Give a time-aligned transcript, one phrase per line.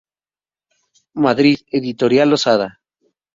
[1.25, 2.79] Madrid: Editorial Losada.